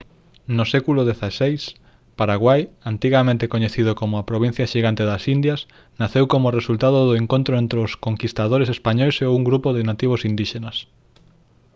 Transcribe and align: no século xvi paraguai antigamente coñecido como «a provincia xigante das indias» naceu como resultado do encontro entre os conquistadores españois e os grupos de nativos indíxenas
no 0.57 0.65
século 0.73 1.01
xvi 1.39 1.55
paraguai 2.19 2.61
antigamente 2.93 3.49
coñecido 3.53 3.91
como 3.99 4.13
«a 4.17 4.27
provincia 4.29 4.69
xigante 4.73 5.03
das 5.11 5.23
indias» 5.35 5.61
naceu 6.01 6.25
como 6.33 6.55
resultado 6.59 6.99
do 7.07 7.13
encontro 7.21 7.53
entre 7.63 7.77
os 7.85 7.91
conquistadores 8.05 8.69
españois 8.75 9.15
e 9.25 9.27
os 9.33 9.41
grupos 9.49 9.73
de 9.77 9.87
nativos 9.91 10.21
indíxenas 10.31 10.77